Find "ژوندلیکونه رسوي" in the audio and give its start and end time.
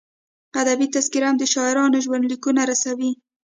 2.05-3.11